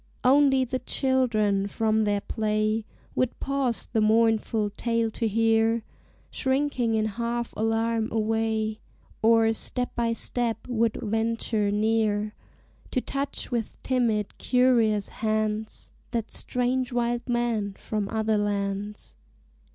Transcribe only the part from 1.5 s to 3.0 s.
from their play